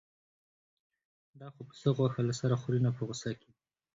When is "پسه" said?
1.69-1.89